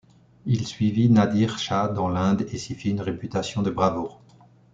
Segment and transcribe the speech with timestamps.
[0.47, 4.19] Il suivit Nâdir Shâh dans l'Inde et s'y fit une réputation de bravoure.